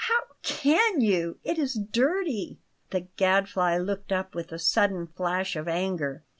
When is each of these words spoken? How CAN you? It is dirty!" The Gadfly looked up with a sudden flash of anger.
How 0.07 0.21
CAN 0.41 1.01
you? 1.01 1.37
It 1.43 1.59
is 1.59 1.75
dirty!" 1.75 2.57
The 2.89 3.01
Gadfly 3.17 3.77
looked 3.77 4.11
up 4.11 4.33
with 4.33 4.51
a 4.51 4.57
sudden 4.57 5.05
flash 5.05 5.55
of 5.55 5.67
anger. 5.67 6.23